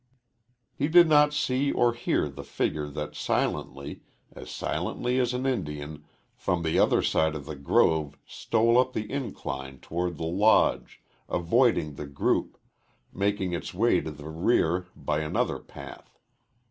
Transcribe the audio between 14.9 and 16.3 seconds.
by another path.